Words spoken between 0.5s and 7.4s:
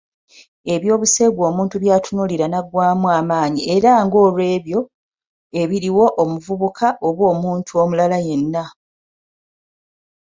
Eby'obuseegu omuntu by'atunuulira naggwaamu amaanyi era ng'olwebyo ebiriwo omuvubuka oba